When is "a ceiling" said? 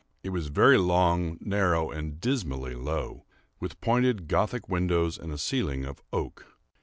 5.31-5.85